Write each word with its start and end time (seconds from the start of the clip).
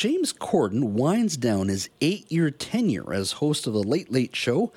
James 0.00 0.32
Corden 0.32 0.92
winds 0.92 1.36
down 1.36 1.68
his 1.68 1.90
eight 2.00 2.32
year 2.32 2.50
tenure 2.50 3.12
as 3.12 3.32
host 3.32 3.66
of 3.66 3.74
The 3.74 3.82
Late 3.82 4.10
Late 4.10 4.34
Show 4.34 4.72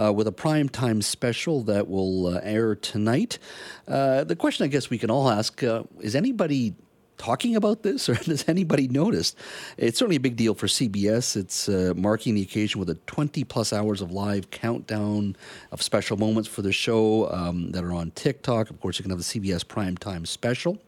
uh, 0.00 0.12
with 0.12 0.28
a 0.28 0.32
primetime 0.32 1.02
special 1.02 1.64
that 1.64 1.88
will 1.88 2.28
uh, 2.28 2.40
air 2.44 2.76
tonight. 2.76 3.40
Uh, 3.88 4.22
the 4.22 4.36
question 4.36 4.62
I 4.62 4.68
guess 4.68 4.88
we 4.88 4.96
can 4.96 5.10
all 5.10 5.28
ask 5.28 5.64
uh, 5.64 5.82
is 5.98 6.14
anybody 6.14 6.76
talking 7.18 7.56
about 7.56 7.82
this, 7.82 8.08
or 8.08 8.14
has 8.26 8.44
anybody 8.48 8.88
noticed? 8.88 9.36
It's 9.76 9.98
certainly 9.98 10.16
a 10.16 10.20
big 10.20 10.36
deal 10.36 10.54
for 10.54 10.66
CBS. 10.66 11.36
It's 11.36 11.68
uh, 11.68 11.92
marking 11.96 12.34
the 12.34 12.42
occasion 12.42 12.78
with 12.78 12.88
a 12.88 12.94
20 12.94 13.44
plus 13.44 13.72
hours 13.72 14.00
of 14.00 14.12
live 14.12 14.50
countdown 14.50 15.36
of 15.72 15.82
special 15.82 16.16
moments 16.16 16.48
for 16.48 16.62
the 16.62 16.72
show 16.72 17.30
um, 17.30 17.72
that 17.72 17.84
are 17.84 17.92
on 17.92 18.12
TikTok. 18.12 18.70
Of 18.70 18.80
course, 18.80 18.98
you 18.98 19.02
can 19.02 19.10
have 19.10 19.18
the 19.18 19.24
CBS 19.24 19.64
primetime 19.64 20.26
special. 20.26 20.78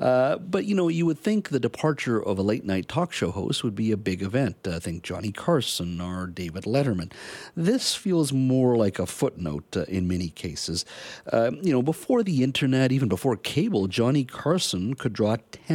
Uh, 0.00 0.36
but, 0.38 0.64
you 0.64 0.74
know, 0.74 0.88
you 0.88 1.06
would 1.06 1.18
think 1.18 1.48
the 1.48 1.60
departure 1.60 2.22
of 2.22 2.38
a 2.38 2.42
late 2.42 2.64
night 2.64 2.88
talk 2.88 3.12
show 3.12 3.30
host 3.30 3.64
would 3.64 3.74
be 3.74 3.92
a 3.92 3.96
big 3.96 4.22
event. 4.22 4.66
Uh, 4.66 4.78
think 4.80 5.02
Johnny 5.02 5.32
Carson 5.32 6.00
or 6.00 6.26
David 6.26 6.64
Letterman. 6.64 7.12
This 7.56 7.94
feels 7.94 8.32
more 8.32 8.76
like 8.76 8.98
a 8.98 9.06
footnote 9.06 9.76
uh, 9.76 9.82
in 9.82 10.08
many 10.08 10.30
cases. 10.30 10.84
Uh, 11.32 11.52
you 11.62 11.72
know, 11.72 11.82
before 11.82 12.22
the 12.22 12.42
internet, 12.42 12.90
even 12.90 13.08
before 13.08 13.36
cable, 13.36 13.86
Johnny 13.86 14.24
Carson 14.24 14.94
could 14.94 15.12
draw 15.12 15.36
10 15.52 15.67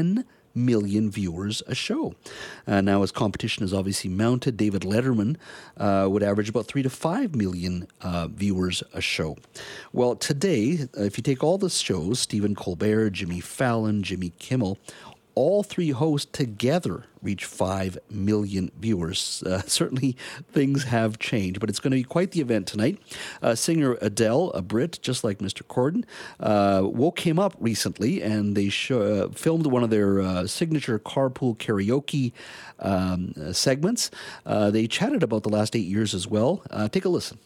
million 0.55 1.09
viewers 1.09 1.63
a 1.67 1.75
show. 1.75 2.15
Uh, 2.67 2.81
now, 2.81 3.03
as 3.03 3.11
competition 3.11 3.63
has 3.63 3.73
obviously 3.73 4.09
mounted, 4.09 4.57
David 4.57 4.83
Letterman 4.83 5.37
uh, 5.77 6.07
would 6.09 6.23
average 6.23 6.49
about 6.49 6.67
three 6.67 6.83
to 6.83 6.89
five 6.89 7.35
million 7.35 7.87
uh, 8.01 8.27
viewers 8.27 8.83
a 8.93 9.01
show. 9.01 9.37
Well, 9.91 10.15
today, 10.15 10.87
if 10.95 11.17
you 11.17 11.23
take 11.23 11.43
all 11.43 11.57
the 11.57 11.69
shows, 11.69 12.19
Stephen 12.19 12.55
Colbert, 12.55 13.11
Jimmy 13.11 13.39
Fallon, 13.39 14.03
Jimmy 14.03 14.31
Kimmel, 14.39 14.77
all 15.35 15.63
three 15.63 15.91
hosts 15.91 16.29
together 16.31 17.05
reach 17.23 17.45
5 17.45 17.97
million 18.09 18.71
viewers. 18.77 19.41
Uh, 19.45 19.61
certainly 19.65 20.15
things 20.51 20.83
have 20.85 21.17
changed, 21.19 21.59
but 21.59 21.69
it's 21.69 21.79
going 21.79 21.91
to 21.91 21.97
be 21.97 22.03
quite 22.03 22.31
the 22.31 22.41
event 22.41 22.67
tonight. 22.67 22.99
Uh, 23.41 23.55
singer 23.55 23.97
Adele, 24.01 24.51
a 24.51 24.61
Brit, 24.61 24.99
just 25.01 25.23
like 25.23 25.39
Mr. 25.39 25.63
Corden, 25.63 26.03
uh, 26.39 26.85
woke 26.85 27.25
him 27.25 27.39
up 27.39 27.55
recently 27.59 28.21
and 28.21 28.55
they 28.55 28.67
uh, 28.91 29.29
filmed 29.29 29.65
one 29.67 29.83
of 29.83 29.89
their 29.89 30.21
uh, 30.21 30.45
signature 30.45 30.99
carpool 30.99 31.57
karaoke 31.57 32.33
um, 32.79 33.33
segments. 33.53 34.11
Uh, 34.45 34.69
they 34.69 34.87
chatted 34.87 35.23
about 35.23 35.43
the 35.43 35.49
last 35.49 35.75
eight 35.75 35.87
years 35.87 36.13
as 36.13 36.27
well. 36.27 36.63
take 36.91 37.05
a 37.05 37.09
listen. 37.09 37.37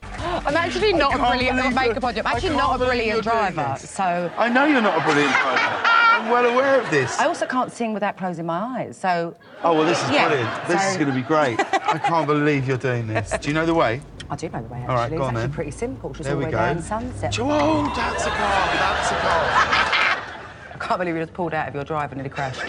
I'm 0.00 0.56
actually 0.56 0.92
not 0.92 1.14
a 1.14 1.18
brilliant 1.18 1.74
makeup 1.74 2.04
I'm 2.04 2.26
actually 2.26 2.56
not 2.56 2.80
a 2.80 2.84
brilliant 2.84 3.22
driver, 3.22 3.76
so 3.78 4.32
I 4.38 4.48
know 4.48 4.64
you're 4.64 4.80
not 4.80 5.00
a 5.00 5.04
brilliant 5.04 5.32
driver. 5.32 5.97
I'm 6.18 6.30
well 6.30 6.46
aware 6.46 6.80
of 6.80 6.90
this. 6.90 7.16
I 7.20 7.26
also 7.26 7.46
can't 7.46 7.70
sing 7.70 7.94
without 7.94 8.16
closing 8.16 8.44
my 8.44 8.58
eyes, 8.58 8.96
so... 8.96 9.36
Oh, 9.62 9.74
well, 9.74 9.84
this 9.84 10.02
is 10.02 10.10
yeah, 10.10 10.26
brilliant. 10.26 10.66
This 10.66 10.82
so... 10.82 10.88
is 10.88 10.96
going 10.96 11.08
to 11.08 11.14
be 11.14 11.22
great. 11.22 11.60
I 11.72 11.98
can't 11.98 12.26
believe 12.26 12.66
you're 12.66 12.76
doing 12.76 13.06
this. 13.06 13.30
Do 13.38 13.46
you 13.46 13.54
know 13.54 13.64
the 13.64 13.74
way? 13.74 14.00
I 14.28 14.34
do 14.34 14.48
know 14.48 14.60
the 14.60 14.66
way, 14.66 14.78
actually. 14.78 14.94
All 14.94 15.00
right, 15.00 15.10
go 15.10 15.22
on, 15.22 15.36
it's 15.36 15.44
actually 15.44 15.54
pretty 15.54 15.70
simple. 15.70 16.10
Just 16.10 16.24
there 16.24 16.32
all 16.32 16.38
we 16.38 16.46
the 16.46 16.48
way 16.48 16.52
go. 16.52 16.58
down 16.58 16.82
Sunset. 16.82 17.38
Oh, 17.38 17.92
that's 17.94 18.26
a 18.26 18.30
car, 18.30 18.36
that's 18.36 19.10
a 19.12 19.14
car. 19.14 19.44
I 20.74 20.78
can't 20.80 20.98
believe 20.98 21.14
you 21.14 21.22
just 21.22 21.34
pulled 21.34 21.54
out 21.54 21.68
of 21.68 21.74
your 21.76 21.84
drive 21.84 22.10
and 22.10 22.18
nearly 22.18 22.30
crashed. 22.30 22.64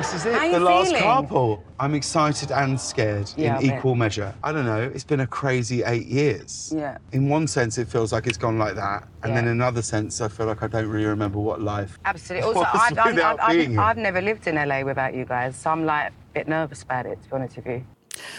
This 0.00 0.14
is 0.14 0.24
it, 0.24 0.32
How 0.32 0.50
the 0.50 0.60
last 0.60 0.86
feeling? 0.92 1.02
carpool. 1.02 1.60
I'm 1.78 1.94
excited 1.94 2.50
and 2.50 2.80
scared 2.80 3.30
yeah, 3.36 3.60
in 3.60 3.66
equal 3.66 3.94
measure. 3.94 4.34
I 4.42 4.50
don't 4.50 4.64
know, 4.64 4.80
it's 4.80 5.04
been 5.04 5.20
a 5.20 5.26
crazy 5.26 5.82
eight 5.82 6.06
years. 6.06 6.72
Yeah. 6.74 6.96
In 7.12 7.28
one 7.28 7.46
sense, 7.46 7.76
it 7.76 7.86
feels 7.86 8.10
like 8.10 8.26
it's 8.26 8.38
gone 8.38 8.58
like 8.58 8.76
that. 8.76 9.06
And 9.22 9.28
yeah. 9.28 9.34
then 9.34 9.44
in 9.44 9.50
another 9.50 9.82
sense, 9.82 10.22
I 10.22 10.28
feel 10.28 10.46
like 10.46 10.62
I 10.62 10.68
don't 10.68 10.88
really 10.88 11.04
remember 11.04 11.38
what 11.38 11.60
life 11.60 11.98
Absolutely. 12.06 12.48
Also, 12.54 12.66
I've, 12.72 12.98
I've, 12.98 13.18
I've, 13.40 13.78
I've, 13.78 13.96
never 13.98 14.22
lived 14.22 14.46
in 14.46 14.54
LA 14.54 14.80
without 14.84 15.12
you 15.12 15.26
guys, 15.26 15.54
so 15.54 15.68
I'm 15.68 15.84
like 15.84 16.08
a 16.08 16.12
bit 16.32 16.48
nervous 16.48 16.82
about 16.82 17.04
it, 17.04 17.22
to 17.22 17.28
be 17.28 17.34
honest 17.34 17.56
with 17.56 17.66
you. 17.66 17.84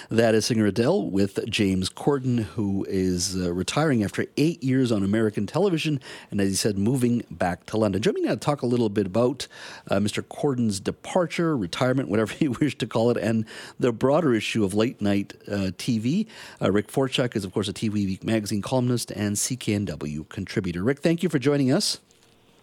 That 0.10 0.36
is 0.36 0.46
singer 0.46 0.66
Adele 0.66 1.10
with 1.10 1.40
James 1.50 1.90
Corden, 1.90 2.44
who 2.44 2.86
is 2.90 3.36
uh, 3.36 3.54
retiring 3.54 4.04
after 4.04 4.26
eight 4.38 4.64
years 4.64 4.92
on 4.92 5.04
American 5.04 5.48
television, 5.48 6.00
and 6.30 6.42
as 6.42 6.50
he 6.50 6.56
said, 6.56 6.78
moving 6.78 7.24
back 7.32 7.66
to 7.68 7.78
London. 7.78 8.02
Join 8.02 8.16
me 8.16 8.22
now 8.22 8.32
to 8.32 8.38
talk 8.38 8.62
a 8.62 8.66
little 8.66 8.90
bit 8.90 9.06
about 9.06 9.48
uh, 9.90 9.96
Mr. 9.98 10.24
Corden's 10.24 10.80
departure, 10.80 11.56
retirement, 11.56 12.10
whatever 12.10 12.34
you 12.40 12.52
wish 12.52 12.78
to 12.78 12.88
call 12.88 13.10
it, 13.10 13.18
and 13.18 13.46
the 13.80 13.92
broader 13.92 14.34
issue 14.34 14.64
of 14.64 14.74
late 14.74 15.02
night 15.02 15.34
uh, 15.48 15.72
TV. 15.78 16.28
Uh, 16.62 16.72
Rick 16.72 16.88
Forchuk 16.88 17.36
is, 17.36 17.46
of 17.46 17.54
course, 17.54 17.68
a 17.68 17.74
TV 17.74 18.06
Week 18.06 18.24
magazine 18.24 18.62
columnist 18.62 19.12
and 19.12 19.36
CKNW 19.36 20.28
contributor. 20.30 20.84
Rick, 20.84 21.00
thank 21.00 21.24
you 21.24 21.30
for 21.30 21.40
joining 21.40 21.72
us. 21.72 22.00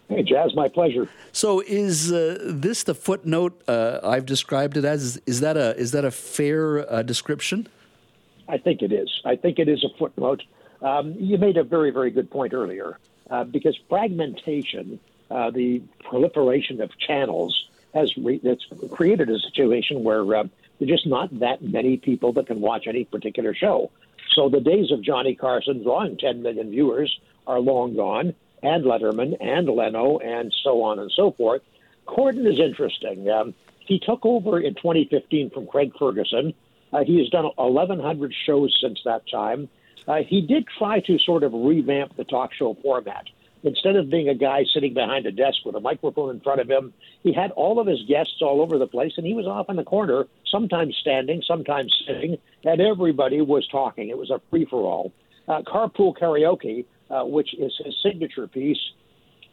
Hey, 0.08 0.22
Jas, 0.22 0.54
my 0.54 0.68
pleasure. 0.68 1.06
So, 1.32 1.60
is 1.60 2.10
uh, 2.10 2.38
this 2.42 2.82
the 2.82 2.94
footnote 2.94 3.60
uh, 3.68 4.00
I've 4.02 4.24
described 4.24 4.78
it 4.78 4.84
as? 4.84 5.20
Is 5.26 5.40
that 5.40 5.58
a 5.58 5.76
is 5.76 5.92
that 5.92 6.04
a 6.04 6.10
fair 6.10 6.90
uh, 6.90 7.02
description? 7.02 7.68
I 8.48 8.56
think 8.56 8.80
it 8.80 8.90
is. 8.90 9.20
I 9.26 9.36
think 9.36 9.58
it 9.58 9.68
is 9.68 9.84
a 9.84 9.90
footnote. 9.98 10.42
Um, 10.80 11.14
you 11.18 11.36
made 11.36 11.58
a 11.58 11.64
very 11.64 11.90
very 11.90 12.10
good 12.10 12.30
point 12.30 12.54
earlier 12.54 12.98
uh, 13.28 13.44
because 13.44 13.78
fragmentation, 13.90 14.98
uh, 15.30 15.50
the 15.50 15.82
proliferation 16.08 16.80
of 16.80 16.90
channels, 16.98 17.66
has 17.92 18.16
re- 18.16 18.40
that's 18.42 18.64
created 18.90 19.28
a 19.28 19.38
situation 19.38 20.04
where 20.04 20.24
uh, 20.34 20.44
there's 20.78 20.90
just 20.90 21.06
not 21.06 21.38
that 21.40 21.60
many 21.60 21.98
people 21.98 22.32
that 22.32 22.46
can 22.46 22.62
watch 22.62 22.86
any 22.86 23.04
particular 23.04 23.54
show. 23.54 23.90
So 24.34 24.48
the 24.48 24.60
days 24.60 24.90
of 24.90 25.02
Johnny 25.02 25.34
Carson 25.34 25.82
drawing 25.82 26.16
10 26.16 26.42
million 26.42 26.70
viewers 26.70 27.18
are 27.46 27.60
long 27.60 27.94
gone 27.94 28.34
and 28.62 28.84
Letterman 28.84 29.36
and 29.40 29.68
Leno 29.68 30.18
and 30.18 30.54
so 30.64 30.82
on 30.82 30.98
and 30.98 31.10
so 31.14 31.32
forth. 31.32 31.62
Corden 32.06 32.46
is 32.50 32.58
interesting. 32.58 33.28
Um, 33.30 33.54
he 33.80 33.98
took 33.98 34.24
over 34.24 34.60
in 34.60 34.74
2015 34.74 35.50
from 35.50 35.66
Craig 35.66 35.92
Ferguson. 35.98 36.54
Uh, 36.92 37.04
he 37.04 37.18
has 37.18 37.28
done 37.28 37.44
1,100 37.56 38.34
shows 38.46 38.76
since 38.80 38.98
that 39.04 39.22
time. 39.30 39.68
Uh, 40.06 40.22
he 40.26 40.40
did 40.40 40.64
try 40.78 41.00
to 41.00 41.18
sort 41.18 41.42
of 41.42 41.52
revamp 41.52 42.16
the 42.16 42.24
talk 42.24 42.52
show 42.54 42.76
format. 42.82 43.24
Instead 43.64 43.96
of 43.96 44.08
being 44.08 44.28
a 44.28 44.34
guy 44.34 44.64
sitting 44.72 44.94
behind 44.94 45.26
a 45.26 45.32
desk 45.32 45.58
with 45.64 45.74
a 45.74 45.80
microphone 45.80 46.30
in 46.30 46.40
front 46.40 46.60
of 46.60 46.70
him, 46.70 46.92
he 47.22 47.32
had 47.32 47.50
all 47.52 47.80
of 47.80 47.86
his 47.86 47.98
guests 48.08 48.36
all 48.40 48.62
over 48.62 48.78
the 48.78 48.86
place, 48.86 49.12
and 49.16 49.26
he 49.26 49.34
was 49.34 49.46
off 49.46 49.68
in 49.68 49.76
the 49.76 49.84
corner, 49.84 50.26
sometimes 50.46 50.96
standing, 51.00 51.42
sometimes 51.46 51.92
sitting, 52.06 52.38
and 52.64 52.80
everybody 52.80 53.40
was 53.40 53.66
talking. 53.68 54.08
It 54.08 54.16
was 54.16 54.30
a 54.30 54.40
free 54.48 54.64
for 54.64 54.82
all. 54.82 55.12
Uh, 55.48 55.62
carpool 55.62 56.16
karaoke 56.16 56.84
uh, 57.10 57.24
which 57.24 57.54
is 57.54 57.72
his 57.84 57.94
signature 58.02 58.46
piece. 58.46 58.80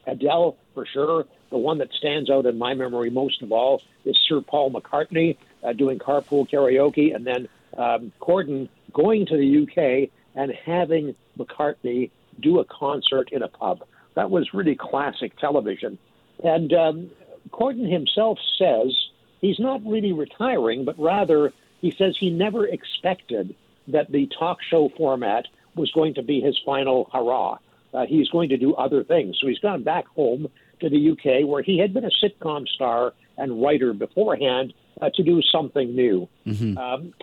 Adele, 0.08 0.58
for 0.74 0.86
sure. 0.86 1.26
The 1.50 1.58
one 1.58 1.78
that 1.80 1.90
stands 1.94 2.30
out 2.30 2.46
in 2.46 2.58
my 2.58 2.74
memory 2.74 3.10
most 3.10 3.42
of 3.42 3.52
all 3.52 3.82
is 4.04 4.18
Sir 4.28 4.42
Paul 4.42 4.72
McCartney 4.72 5.38
uh, 5.64 5.74
doing 5.74 6.00
carpool 6.00 6.50
karaoke, 6.50 7.16
and 7.16 7.26
then 7.26 7.48
um, 7.78 8.12
Corden 8.22 8.70
going 8.94 9.26
to 9.28 9.38
the 9.38 9.64
UK 9.64 10.10
and 10.36 10.52
having 10.66 11.16
McCartney 11.38 12.12
do 12.40 12.60
a 12.60 12.66
concert 12.66 13.30
in 13.32 13.42
a 13.42 13.48
pub. 13.48 13.84
That 14.16 14.30
was 14.30 14.54
really 14.54 14.76
classic 14.76 15.38
television. 15.38 15.98
And 16.44 16.74
um, 16.74 17.10
Corden 17.52 17.92
himself 17.92 18.40
says 18.58 18.94
he's 19.42 19.60
not 19.60 19.86
really 19.86 20.14
retiring, 20.14 20.86
but 20.86 21.00
rather 21.00 21.54
he 21.82 21.92
says 21.92 22.16
he 22.20 22.30
never 22.30 22.68
expected 22.68 23.56
that 23.88 24.12
the 24.12 24.28
talk 24.40 24.58
show 24.70 24.90
format 24.98 25.46
was 25.76 25.92
going 25.92 26.14
to 26.16 26.24
be 26.24 26.42
his 26.42 26.58
final 26.66 27.10
hurrah. 27.14 27.58
Uh, 27.94 28.06
he's 28.06 28.30
going 28.30 28.50
to 28.50 28.58
do 28.58 28.74
other 28.76 29.04
things. 29.04 29.38
So 29.40 29.48
he's 29.48 29.60
gone 29.60 29.84
back 29.84 30.08
home 30.08 30.48
to 30.82 30.90
the 30.90 31.12
UK, 31.12 31.48
where 31.48 31.64
he 31.64 31.80
had 31.80 31.94
been 31.94 32.06
a 32.06 32.10
sitcom 32.24 32.68
star 32.68 33.14
and 33.38 33.62
writer 33.62 33.94
beforehand, 33.94 34.74
uh, 35.02 35.10
to 35.14 35.24
do 35.24 35.42
something 35.42 35.96
new. 35.96 36.28
Mm-hmm. 36.46 36.78
Um, 36.78 37.14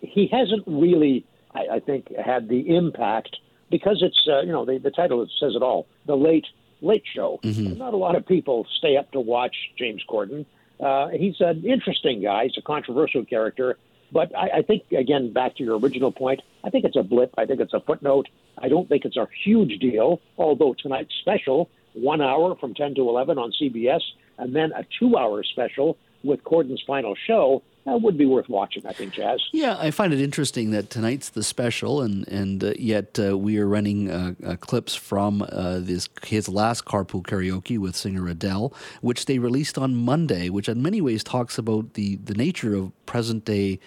he 0.00 0.28
hasn't 0.30 0.64
really, 0.66 1.24
I, 1.54 1.76
I, 1.76 1.80
think, 1.80 2.14
had 2.16 2.48
the 2.48 2.76
impact 2.76 3.36
because 3.70 4.02
it's, 4.02 4.26
uh, 4.28 4.40
you 4.40 4.52
know, 4.52 4.64
the, 4.64 4.78
the 4.78 4.90
title 4.90 5.26
says 5.40 5.52
it 5.54 5.62
all 5.62 5.86
the 6.06 6.16
late, 6.16 6.46
late 6.80 7.04
show. 7.14 7.40
Mm-hmm. 7.42 7.78
Not 7.78 7.94
a 7.94 7.96
lot 7.96 8.16
of 8.16 8.26
people 8.26 8.66
stay 8.78 8.96
up 8.96 9.10
to 9.12 9.20
watch 9.20 9.54
James 9.78 10.02
Corden. 10.08 10.44
Uh, 10.80 11.08
he's 11.08 11.36
an 11.40 11.64
interesting 11.64 12.22
guy. 12.22 12.44
He's 12.44 12.58
a 12.58 12.62
controversial 12.62 13.24
character. 13.24 13.78
But 14.12 14.36
I, 14.36 14.58
I 14.58 14.62
think, 14.62 14.84
again, 14.92 15.32
back 15.32 15.56
to 15.56 15.64
your 15.64 15.78
original 15.78 16.12
point, 16.12 16.40
I 16.62 16.70
think 16.70 16.84
it's 16.84 16.96
a 16.96 17.02
blip. 17.02 17.32
I 17.38 17.46
think 17.46 17.60
it's 17.60 17.72
a 17.72 17.80
footnote. 17.80 18.28
I 18.58 18.68
don't 18.68 18.88
think 18.88 19.04
it's 19.04 19.16
a 19.16 19.26
huge 19.44 19.78
deal, 19.80 20.20
although 20.36 20.74
tonight's 20.74 21.14
special, 21.20 21.70
one 21.94 22.20
hour 22.20 22.54
from 22.56 22.74
10 22.74 22.94
to 22.96 23.08
11 23.08 23.38
on 23.38 23.52
CBS, 23.60 24.02
and 24.38 24.54
then 24.54 24.72
a 24.72 24.84
two 24.98 25.16
hour 25.16 25.42
special 25.42 25.96
with 26.22 26.44
Corden's 26.44 26.82
final 26.86 27.14
show, 27.26 27.62
that 27.84 28.00
would 28.00 28.16
be 28.16 28.26
worth 28.26 28.48
watching, 28.48 28.86
I 28.86 28.92
think, 28.92 29.14
Jas. 29.14 29.40
Yeah, 29.52 29.76
I 29.78 29.90
find 29.90 30.12
it 30.12 30.20
interesting 30.20 30.70
that 30.70 30.88
tonight's 30.88 31.30
the 31.30 31.42
special, 31.42 32.00
and 32.00 32.26
and 32.28 32.62
uh, 32.62 32.74
yet 32.78 33.18
uh, 33.18 33.36
we 33.36 33.58
are 33.58 33.66
running 33.66 34.08
uh, 34.08 34.34
uh 34.46 34.56
clips 34.56 34.94
from 34.94 35.42
uh, 35.42 35.80
this 35.80 36.08
his 36.24 36.48
last 36.48 36.84
carpool 36.84 37.22
karaoke 37.22 37.78
with 37.78 37.96
singer 37.96 38.28
Adele, 38.28 38.72
which 39.00 39.26
they 39.26 39.40
released 39.40 39.78
on 39.78 39.96
Monday, 39.96 40.48
which 40.48 40.68
in 40.68 40.80
many 40.80 41.00
ways 41.00 41.24
talks 41.24 41.58
about 41.58 41.94
the 41.94 42.16
the 42.16 42.34
nature 42.34 42.76
of 42.76 42.92
present 43.06 43.44
day 43.44 43.80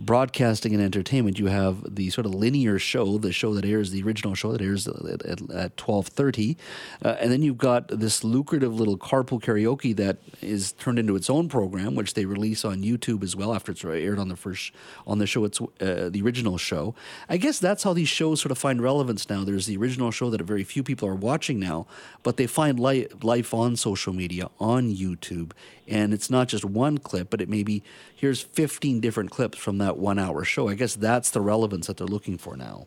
broadcasting 0.00 0.74
and 0.74 0.82
entertainment, 0.82 1.38
you 1.38 1.46
have 1.46 1.94
the 1.94 2.10
sort 2.10 2.26
of 2.26 2.34
linear 2.34 2.78
show, 2.78 3.18
the 3.18 3.32
show 3.32 3.54
that 3.54 3.64
airs, 3.64 3.90
the 3.90 4.02
original 4.02 4.34
show 4.34 4.52
that 4.52 4.62
airs 4.62 4.88
at, 4.88 5.22
at, 5.24 5.50
at 5.50 5.76
twelve 5.76 6.08
thirty, 6.08 6.56
uh, 7.04 7.16
and 7.20 7.30
then 7.30 7.42
you've 7.42 7.58
got 7.58 7.88
this 7.88 8.24
lucrative 8.24 8.74
little 8.74 8.96
carpool 8.96 9.40
karaoke 9.40 9.94
that 9.96 10.18
is 10.40 10.72
turned 10.72 10.98
into 10.98 11.14
its 11.16 11.28
own 11.28 11.48
program, 11.48 11.94
which 11.94 12.14
they 12.14 12.24
release 12.24 12.64
on 12.64 12.82
YouTube 12.82 13.22
as 13.22 13.36
well 13.36 13.54
after 13.54 13.72
it's 13.72 13.84
aired 13.84 14.18
on 14.18 14.28
the 14.28 14.36
first 14.36 14.72
on 15.06 15.18
the 15.18 15.26
show. 15.26 15.44
It's 15.44 15.60
uh, 15.60 16.08
the 16.10 16.22
original 16.22 16.58
show. 16.58 16.94
I 17.28 17.36
guess 17.36 17.58
that's 17.58 17.82
how 17.82 17.92
these 17.92 18.08
shows 18.08 18.40
sort 18.40 18.52
of 18.52 18.58
find 18.58 18.82
relevance 18.82 19.28
now. 19.28 19.44
There's 19.44 19.66
the 19.66 19.76
original 19.76 20.10
show 20.10 20.30
that 20.30 20.40
very 20.42 20.64
few 20.64 20.82
people 20.82 21.08
are 21.08 21.14
watching 21.14 21.60
now, 21.60 21.86
but 22.22 22.36
they 22.36 22.46
find 22.46 22.80
li- 22.80 23.08
life 23.22 23.52
on 23.52 23.76
social 23.76 24.12
media 24.12 24.48
on 24.58 24.90
YouTube, 24.94 25.52
and 25.86 26.14
it's 26.14 26.30
not 26.30 26.48
just 26.48 26.64
one 26.64 26.98
clip, 26.98 27.30
but 27.30 27.40
it 27.40 27.48
may 27.48 27.62
be 27.62 27.82
here's 28.14 28.42
15 28.42 29.00
different 29.00 29.30
clips 29.30 29.58
from 29.58 29.78
that 29.78 29.89
one 29.96 30.18
hour 30.18 30.44
show. 30.44 30.68
I 30.68 30.74
guess 30.74 30.94
that's 30.94 31.30
the 31.30 31.40
relevance 31.40 31.86
that 31.86 31.96
they're 31.96 32.06
looking 32.06 32.38
for 32.38 32.56
now. 32.56 32.86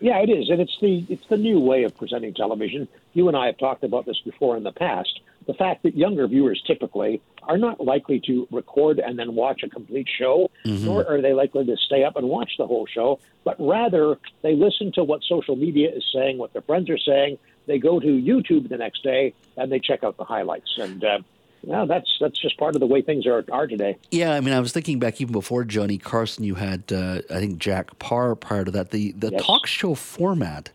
Yeah, 0.00 0.18
it 0.18 0.30
is, 0.30 0.50
and 0.50 0.60
it's 0.60 0.76
the 0.80 1.06
it's 1.08 1.26
the 1.28 1.36
new 1.36 1.60
way 1.60 1.84
of 1.84 1.96
presenting 1.96 2.34
television. 2.34 2.88
You 3.12 3.28
and 3.28 3.36
I 3.36 3.46
have 3.46 3.58
talked 3.58 3.84
about 3.84 4.04
this 4.04 4.18
before 4.24 4.56
in 4.56 4.64
the 4.64 4.72
past. 4.72 5.20
The 5.46 5.54
fact 5.54 5.84
that 5.84 5.96
younger 5.96 6.26
viewers 6.26 6.60
typically 6.66 7.22
are 7.44 7.56
not 7.56 7.80
likely 7.80 8.20
to 8.26 8.48
record 8.50 8.98
and 8.98 9.16
then 9.16 9.36
watch 9.36 9.62
a 9.62 9.68
complete 9.68 10.08
show, 10.18 10.50
mm-hmm. 10.64 10.84
nor 10.84 11.08
are 11.08 11.20
they 11.20 11.32
likely 11.32 11.64
to 11.66 11.76
stay 11.76 12.02
up 12.02 12.16
and 12.16 12.28
watch 12.28 12.50
the 12.58 12.66
whole 12.66 12.86
show, 12.86 13.20
but 13.44 13.56
rather 13.60 14.18
they 14.42 14.54
listen 14.54 14.92
to 14.92 15.04
what 15.04 15.22
social 15.22 15.54
media 15.54 15.90
is 15.90 16.04
saying, 16.12 16.36
what 16.38 16.52
their 16.52 16.62
friends 16.62 16.90
are 16.90 16.98
saying. 16.98 17.38
They 17.66 17.78
go 17.78 18.00
to 18.00 18.06
YouTube 18.06 18.68
the 18.68 18.78
next 18.78 19.04
day 19.04 19.34
and 19.56 19.70
they 19.70 19.78
check 19.78 20.02
out 20.02 20.16
the 20.16 20.24
highlights. 20.24 20.78
And 20.78 21.04
uh, 21.04 21.18
yeah, 21.62 21.84
that's 21.84 22.10
that's 22.20 22.40
just 22.40 22.58
part 22.58 22.74
of 22.74 22.80
the 22.80 22.86
way 22.86 23.02
things 23.02 23.26
are 23.26 23.44
are 23.52 23.66
today. 23.66 23.96
Yeah, 24.10 24.34
I 24.34 24.40
mean, 24.40 24.52
I 24.52 24.60
was 24.60 24.72
thinking 24.72 24.98
back 24.98 25.20
even 25.20 25.32
before 25.32 25.64
Johnny 25.64 25.98
Carson, 25.98 26.44
you 26.44 26.56
had 26.56 26.92
uh, 26.92 27.22
I 27.30 27.38
think 27.38 27.58
Jack 27.58 27.98
Paar 27.98 28.34
prior 28.34 28.64
to 28.64 28.70
that. 28.72 28.90
The 28.90 29.12
the 29.12 29.30
yes. 29.32 29.42
talk 29.44 29.66
show 29.66 29.94
format. 29.94 30.70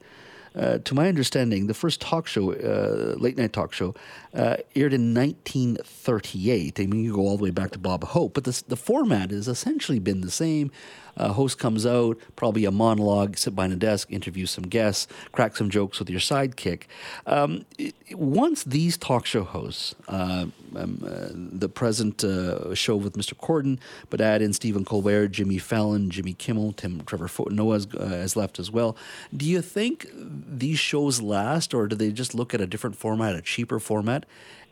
Uh, 0.55 0.79
to 0.79 0.95
my 0.95 1.07
understanding, 1.07 1.67
the 1.67 1.73
first 1.75 2.01
talk 2.01 2.25
show, 2.25 2.51
uh, 2.51 3.13
late 3.19 3.37
night 3.37 3.53
talk 3.53 3.71
show, 3.73 3.93
uh, 4.33 4.57
aired 4.75 4.91
in 4.91 5.13
1938. 5.13 6.79
I 6.79 6.85
mean, 6.87 7.03
you 7.03 7.13
go 7.13 7.21
all 7.21 7.37
the 7.37 7.43
way 7.43 7.51
back 7.51 7.69
to 7.71 7.77
Bob 7.77 8.03
Hope, 8.03 8.33
but 8.33 8.43
the 8.43 8.75
format 8.75 9.29
has 9.29 9.47
essentially 9.47 9.99
been 9.99 10.21
the 10.21 10.31
same. 10.31 10.71
Uh, 11.17 11.33
host 11.33 11.57
comes 11.57 11.85
out, 11.85 12.17
probably 12.35 12.65
a 12.65 12.71
monologue, 12.71 13.37
sit 13.37 13.55
behind 13.55 13.73
a 13.73 13.75
desk, 13.75 14.11
interview 14.11 14.45
some 14.45 14.63
guests, 14.63 15.07
crack 15.31 15.57
some 15.57 15.69
jokes 15.69 15.99
with 15.99 16.09
your 16.09 16.19
sidekick. 16.19 16.83
Um, 17.25 17.65
it, 17.77 17.95
once 18.11 18.63
these 18.63 18.97
talk 18.97 19.25
show 19.25 19.43
hosts, 19.43 19.95
uh, 20.07 20.45
um, 20.75 21.03
uh, 21.05 21.29
the 21.33 21.69
present 21.69 22.23
uh, 22.23 22.73
show 22.75 22.95
with 22.95 23.13
Mr. 23.13 23.33
Corden, 23.33 23.79
but 24.09 24.21
add 24.21 24.41
in 24.41 24.53
Stephen 24.53 24.85
Colbert, 24.85 25.29
Jimmy 25.29 25.57
Fallon, 25.57 26.09
Jimmy 26.09 26.33
Kimmel, 26.33 26.73
Tim 26.73 27.01
Trevor 27.05 27.29
Noah 27.49 27.73
has, 27.73 27.87
has 27.99 28.35
left 28.35 28.59
as 28.59 28.71
well. 28.71 28.95
Do 29.35 29.45
you 29.45 29.61
think 29.61 30.07
these 30.13 30.79
shows 30.79 31.21
last, 31.21 31.73
or 31.73 31.87
do 31.87 31.95
they 31.95 32.11
just 32.11 32.35
look 32.35 32.53
at 32.53 32.61
a 32.61 32.67
different 32.67 32.95
format, 32.95 33.35
a 33.35 33.41
cheaper 33.41 33.79
format, 33.79 34.25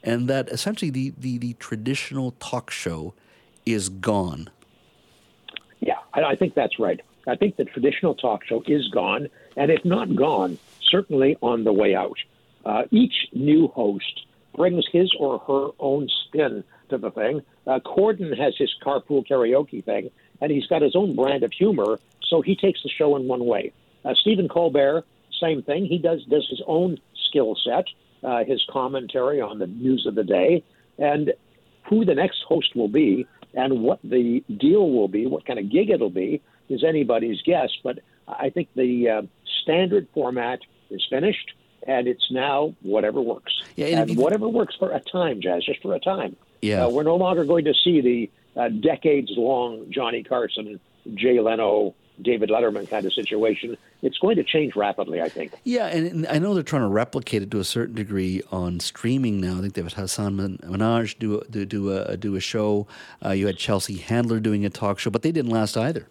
and 0.03 0.29
that 0.29 0.49
essentially 0.49 0.91
the, 0.91 1.13
the, 1.17 1.37
the 1.37 1.53
traditional 1.53 2.31
talk 2.39 2.69
show 2.69 3.13
is 3.65 3.89
gone? 3.89 4.49
I 6.23 6.35
think 6.35 6.53
that's 6.53 6.79
right. 6.79 7.01
I 7.27 7.35
think 7.35 7.55
the 7.55 7.65
traditional 7.65 8.15
talk 8.15 8.45
show 8.45 8.63
is 8.67 8.87
gone, 8.89 9.27
and 9.57 9.71
if 9.71 9.83
not 9.83 10.15
gone, 10.15 10.57
certainly 10.81 11.37
on 11.41 11.63
the 11.63 11.73
way 11.73 11.95
out. 11.95 12.17
Uh, 12.65 12.83
each 12.91 13.27
new 13.33 13.67
host 13.67 14.25
brings 14.55 14.85
his 14.91 15.11
or 15.19 15.39
her 15.39 15.69
own 15.79 16.07
spin 16.25 16.63
to 16.89 16.97
the 16.97 17.11
thing. 17.11 17.41
Uh, 17.67 17.79
Corden 17.79 18.37
has 18.37 18.55
his 18.57 18.73
carpool 18.83 19.27
karaoke 19.27 19.83
thing, 19.83 20.09
and 20.41 20.51
he's 20.51 20.67
got 20.67 20.81
his 20.81 20.95
own 20.95 21.15
brand 21.15 21.43
of 21.43 21.51
humor, 21.51 21.99
so 22.27 22.41
he 22.41 22.55
takes 22.55 22.81
the 22.83 22.89
show 22.89 23.15
in 23.15 23.27
one 23.27 23.45
way. 23.45 23.71
Uh, 24.03 24.13
Stephen 24.13 24.47
Colbert, 24.47 25.03
same 25.39 25.63
thing. 25.63 25.85
He 25.85 25.97
does 25.97 26.23
does 26.25 26.47
his 26.49 26.61
own 26.67 26.97
skill 27.27 27.57
set, 27.63 27.85
uh, 28.23 28.43
his 28.45 28.63
commentary 28.69 29.41
on 29.41 29.59
the 29.59 29.67
news 29.67 30.05
of 30.05 30.15
the 30.15 30.23
day, 30.23 30.63
and 30.97 31.33
who 31.89 32.05
the 32.05 32.15
next 32.15 32.43
host 32.47 32.75
will 32.75 32.87
be 32.87 33.27
and 33.55 33.81
what 33.81 33.99
the 34.03 34.43
deal 34.55 34.91
will 34.91 35.07
be, 35.07 35.25
what 35.25 35.45
kind 35.45 35.57
of 35.57 35.71
gig 35.71 35.89
it'll 35.89 36.09
be, 36.09 36.41
is 36.69 36.83
anybody's 36.83 37.41
guess. 37.41 37.69
But 37.83 37.99
I 38.27 38.49
think 38.49 38.69
the 38.75 39.09
uh, 39.09 39.21
standard 39.63 40.07
format 40.13 40.59
is 40.89 41.03
finished, 41.09 41.53
and 41.87 42.07
it's 42.07 42.29
now 42.29 42.75
whatever 42.81 43.21
works. 43.21 43.53
Yeah, 43.75 43.87
and, 43.87 44.09
and 44.11 44.19
whatever 44.19 44.47
works 44.47 44.75
for 44.77 44.91
a 44.91 44.99
time, 44.99 45.41
Jas, 45.41 45.63
just 45.63 45.81
for 45.81 45.95
a 45.95 45.99
time. 45.99 46.35
Yeah. 46.61 46.85
Uh, 46.85 46.89
we're 46.89 47.03
no 47.03 47.15
longer 47.15 47.45
going 47.45 47.65
to 47.65 47.73
see 47.73 48.01
the 48.01 48.31
uh, 48.59 48.69
decades 48.69 49.31
long 49.35 49.89
Johnny 49.89 50.23
Carson, 50.23 50.79
and 51.05 51.17
Jay 51.17 51.39
Leno, 51.39 51.95
David 52.21 52.49
Letterman 52.49 52.89
kind 52.89 53.05
of 53.05 53.13
situation. 53.13 53.77
It's 54.01 54.17
going 54.17 54.35
to 54.37 54.43
change 54.43 54.75
rapidly, 54.75 55.21
I 55.21 55.29
think. 55.29 55.53
Yeah, 55.63 55.87
and, 55.87 56.27
I 56.27 56.39
know 56.39 56.53
they're 56.53 56.63
trying 56.63 56.83
to 56.83 56.87
replicate 56.87 57.41
it 57.41 57.51
to 57.51 57.59
a 57.59 57.63
certain 57.63 57.95
degree 57.95 58.41
on 58.51 58.79
streaming 58.79 59.41
now. 59.41 59.57
I 59.57 59.61
think 59.61 59.73
they've 59.73 59.85
had 59.85 59.93
Hasan 59.93 60.37
Minhaj 60.37 61.19
do 61.19 61.43
do, 61.49 61.65
do 61.65 61.97
a 61.97 62.17
do 62.17 62.35
a 62.35 62.39
show. 62.39 62.87
Uh, 63.23 63.31
you 63.31 63.47
had 63.47 63.57
Chelsea 63.57 63.97
Handler 63.97 64.39
doing 64.39 64.65
a 64.65 64.69
talk 64.69 64.99
show, 64.99 65.09
but 65.09 65.21
they 65.21 65.31
didn't 65.31 65.51
last 65.51 65.77
either. 65.77 66.07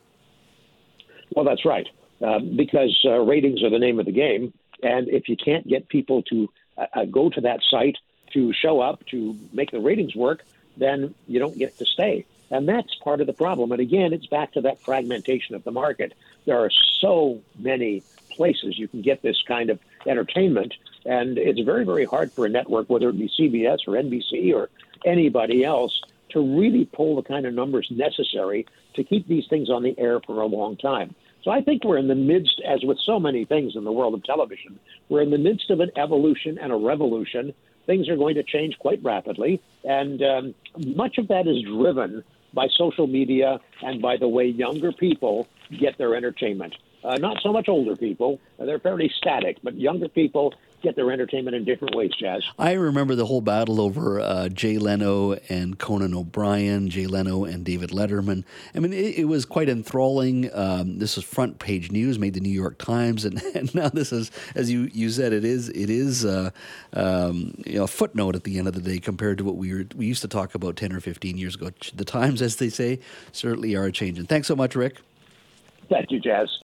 Well, 1.34 1.44
that's 1.44 1.64
right, 1.64 1.86
uh, 2.22 2.38
because 2.38 2.98
uh, 3.04 3.18
ratings 3.20 3.62
are 3.62 3.70
the 3.70 3.78
name 3.78 3.98
of 3.98 4.06
the 4.06 4.12
game, 4.12 4.52
and 4.82 5.08
if 5.08 5.28
you 5.28 5.36
can't 5.36 5.66
get 5.66 5.88
people 5.88 6.22
to 6.24 6.48
uh, 6.76 6.86
uh, 6.94 7.04
go 7.06 7.30
to 7.30 7.40
that 7.40 7.60
site 7.70 7.96
to 8.32 8.52
show 8.52 8.80
up 8.80 9.04
to 9.06 9.36
make 9.52 9.70
the 9.70 9.80
ratings 9.80 10.14
work, 10.14 10.44
then 10.76 11.14
you 11.26 11.38
don't 11.38 11.56
get 11.56 11.76
to 11.78 11.84
stay. 11.86 12.26
And 12.50 12.68
that's 12.68 12.94
part 13.02 13.20
of 13.20 13.26
the 13.26 13.32
problem. 13.32 13.72
And 13.72 13.80
again, 13.80 14.12
it's 14.12 14.26
back 14.26 14.52
to 14.52 14.60
that 14.62 14.82
fragmentation 14.84 15.54
of 15.54 15.64
the 15.64 15.70
market. 15.70 16.12
There 16.46 16.58
are 16.58 16.70
so 17.00 17.40
many 17.58 18.02
places 18.30 18.78
you 18.78 18.88
can 18.88 19.02
get 19.02 19.22
this 19.22 19.42
kind 19.46 19.70
of 19.70 19.78
entertainment, 20.06 20.74
and 21.04 21.38
it's 21.38 21.60
very, 21.60 21.84
very 21.84 22.04
hard 22.04 22.32
for 22.34 22.46
a 22.46 22.48
network, 22.48 22.90
whether 22.90 23.08
it 23.08 23.18
be 23.18 23.30
CBS 23.38 23.78
or 23.86 23.94
NBC 23.94 24.54
or 24.54 24.70
anybody 25.04 25.64
else, 25.64 26.00
to 26.30 26.40
really 26.40 26.84
pull 26.84 27.16
the 27.16 27.22
kind 27.22 27.46
of 27.46 27.54
numbers 27.54 27.86
necessary 27.90 28.66
to 28.94 29.04
keep 29.04 29.26
these 29.28 29.44
things 29.48 29.70
on 29.70 29.82
the 29.82 29.98
air 29.98 30.20
for 30.20 30.40
a 30.40 30.46
long 30.46 30.76
time. 30.76 31.14
So 31.44 31.50
I 31.50 31.60
think 31.60 31.84
we're 31.84 31.98
in 31.98 32.08
the 32.08 32.14
midst, 32.14 32.60
as 32.66 32.82
with 32.84 32.98
so 33.04 33.20
many 33.20 33.44
things 33.44 33.76
in 33.76 33.84
the 33.84 33.92
world 33.92 34.14
of 34.14 34.24
television, 34.24 34.78
we're 35.08 35.22
in 35.22 35.30
the 35.30 35.38
midst 35.38 35.70
of 35.70 35.80
an 35.80 35.90
evolution 35.96 36.58
and 36.58 36.72
a 36.72 36.76
revolution. 36.76 37.52
Things 37.86 38.08
are 38.08 38.16
going 38.16 38.34
to 38.36 38.42
change 38.42 38.78
quite 38.78 39.02
rapidly, 39.02 39.62
and 39.84 40.22
um, 40.22 40.54
much 40.96 41.18
of 41.18 41.28
that 41.28 41.46
is 41.46 41.62
driven 41.62 42.24
by 42.54 42.68
social 42.68 43.06
media 43.06 43.60
and 43.82 44.00
by 44.00 44.16
the 44.16 44.28
way 44.28 44.46
younger 44.46 44.92
people 44.92 45.46
get 45.78 45.98
their 45.98 46.14
entertainment. 46.14 46.74
Uh, 47.02 47.16
not 47.16 47.36
so 47.42 47.52
much 47.52 47.68
older 47.68 47.96
people; 47.96 48.40
they're 48.58 48.78
fairly 48.78 49.10
static, 49.18 49.58
but 49.62 49.74
younger 49.74 50.08
people 50.08 50.54
get 50.84 50.94
their 50.94 51.10
entertainment 51.10 51.56
in 51.56 51.64
different 51.64 51.96
ways, 51.96 52.12
Jas. 52.18 52.42
I 52.58 52.72
remember 52.72 53.14
the 53.14 53.26
whole 53.26 53.40
battle 53.40 53.80
over 53.80 54.20
uh, 54.20 54.48
Jay 54.50 54.78
Leno 54.78 55.32
and 55.48 55.78
Conan 55.78 56.14
O'Brien, 56.14 56.90
Jay 56.90 57.06
Leno 57.06 57.44
and 57.44 57.64
David 57.64 57.90
Letterman. 57.90 58.44
I 58.74 58.78
mean, 58.78 58.92
it, 58.92 59.18
it 59.18 59.24
was 59.24 59.44
quite 59.44 59.68
enthralling. 59.68 60.50
Um, 60.54 60.98
this 60.98 61.16
was 61.16 61.24
front 61.24 61.58
page 61.58 61.90
news, 61.90 62.18
made 62.18 62.34
the 62.34 62.40
New 62.40 62.50
York 62.50 62.78
Times, 62.78 63.24
and, 63.24 63.42
and 63.54 63.74
now 63.74 63.88
this 63.88 64.12
is, 64.12 64.30
as 64.54 64.70
you, 64.70 64.90
you 64.92 65.10
said, 65.10 65.32
it 65.32 65.44
is 65.44 65.70
it 65.70 65.90
is 65.90 66.24
uh, 66.24 66.50
um, 66.92 67.54
you 67.66 67.78
know, 67.78 67.84
a 67.84 67.88
footnote 67.88 68.36
at 68.36 68.44
the 68.44 68.58
end 68.58 68.68
of 68.68 68.74
the 68.74 68.82
day 68.82 68.98
compared 68.98 69.38
to 69.38 69.44
what 69.44 69.56
we 69.56 69.72
were 69.72 69.86
we 69.96 70.06
used 70.06 70.22
to 70.22 70.28
talk 70.28 70.54
about 70.54 70.76
ten 70.76 70.92
or 70.92 71.00
fifteen 71.00 71.38
years 71.38 71.54
ago. 71.54 71.70
The 71.94 72.04
times, 72.04 72.42
as 72.42 72.56
they 72.56 72.68
say, 72.68 73.00
certainly 73.32 73.74
are 73.74 73.90
changing. 73.90 74.26
Thanks 74.26 74.46
so 74.46 74.54
much, 74.54 74.76
Rick. 74.76 75.00
Thank 75.88 76.10
you, 76.10 76.20
Jas. 76.20 76.60